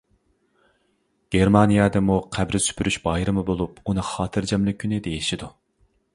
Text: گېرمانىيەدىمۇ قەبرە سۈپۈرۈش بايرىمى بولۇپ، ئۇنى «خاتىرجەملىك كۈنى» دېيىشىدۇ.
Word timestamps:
گېرمانىيەدىمۇ 1.35 2.15
قەبرە 2.37 2.63
سۈپۈرۈش 2.69 2.99
بايرىمى 3.05 3.45
بولۇپ، 3.51 3.79
ئۇنى 3.87 4.09
«خاتىرجەملىك 4.11 4.83
كۈنى» 4.87 5.03
دېيىشىدۇ. 5.11 5.55